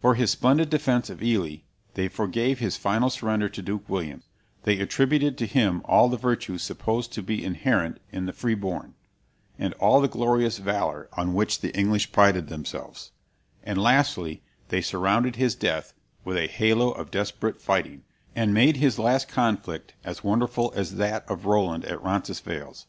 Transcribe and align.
For 0.00 0.16
his 0.16 0.32
splendid 0.32 0.70
defence 0.70 1.08
of 1.08 1.22
Ely 1.22 1.58
they 1.94 2.08
forgave 2.08 2.58
his 2.58 2.76
final 2.76 3.10
surrender 3.10 3.48
to 3.50 3.62
Duke 3.62 3.88
William; 3.88 4.24
they 4.64 4.80
attributed 4.80 5.38
to 5.38 5.46
him 5.46 5.82
all 5.84 6.08
the 6.08 6.16
virtues 6.16 6.64
supposed 6.64 7.12
to 7.12 7.22
be 7.22 7.44
inherent 7.44 8.00
in 8.10 8.26
the 8.26 8.32
free 8.32 8.56
born, 8.56 8.94
and 9.56 9.72
all 9.74 10.00
the 10.00 10.08
glorious 10.08 10.58
valor 10.58 11.08
on 11.12 11.32
which 11.32 11.60
the 11.60 11.72
English 11.78 12.10
prided 12.10 12.48
themselves; 12.48 13.12
and, 13.62 13.78
lastly, 13.80 14.42
they 14.68 14.80
surrounded 14.80 15.36
his 15.36 15.54
death 15.54 15.94
with 16.24 16.36
a 16.36 16.48
halo 16.48 16.90
of 16.90 17.12
desperate 17.12 17.62
fighting, 17.62 18.02
and 18.34 18.52
made 18.52 18.78
his 18.78 18.98
last 18.98 19.28
conflict 19.28 19.94
as 20.02 20.24
wonderful 20.24 20.72
as 20.74 20.96
that 20.96 21.24
of 21.30 21.46
Roland 21.46 21.84
at 21.84 22.02
Roncesvalles. 22.02 22.86